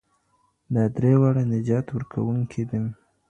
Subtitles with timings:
[0.73, 2.79] دا درې واړه نجات ورکوونکي دي.